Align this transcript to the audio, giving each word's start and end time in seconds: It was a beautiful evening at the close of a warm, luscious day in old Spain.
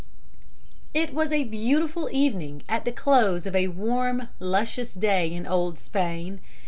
It 0.95 1.13
was 1.13 1.31
a 1.31 1.43
beautiful 1.43 2.09
evening 2.11 2.63
at 2.67 2.85
the 2.85 2.91
close 2.91 3.45
of 3.45 3.55
a 3.55 3.67
warm, 3.67 4.29
luscious 4.39 4.95
day 4.95 5.31
in 5.31 5.45
old 5.45 5.77
Spain. 5.77 6.41